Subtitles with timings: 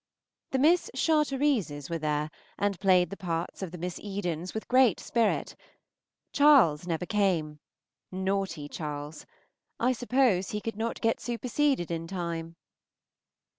[0.49, 4.99] The Miss Charterises were there, and played the parts of the Miss Edens with great
[4.99, 5.55] spirit.
[6.33, 7.59] Charles never came.
[8.11, 9.27] Naughty Charles!
[9.79, 12.55] I suppose he could not get superseded in time.